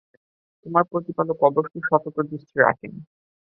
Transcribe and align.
তোমার 0.65 0.83
প্রতিপালক 0.91 1.37
অবশ্যই 1.49 1.83
সতর্ক 1.89 2.17
দৃষ্টি 2.31 2.55
রাখেন। 2.59 2.93